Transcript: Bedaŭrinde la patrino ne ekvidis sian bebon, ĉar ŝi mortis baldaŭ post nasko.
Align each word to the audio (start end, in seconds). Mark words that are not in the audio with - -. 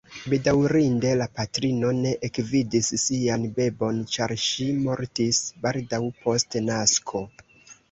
Bedaŭrinde 0.31 1.11
la 1.21 1.27
patrino 1.39 1.91
ne 1.97 2.13
ekvidis 2.29 2.89
sian 3.03 3.45
bebon, 3.61 4.01
ĉar 4.17 4.35
ŝi 4.47 4.69
mortis 4.89 5.45
baldaŭ 5.69 6.03
post 6.27 6.61
nasko. 6.67 7.25